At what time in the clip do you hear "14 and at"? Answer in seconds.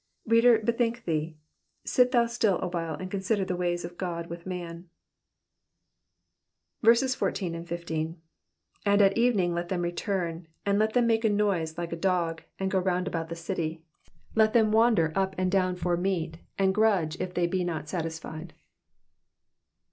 6.83-9.15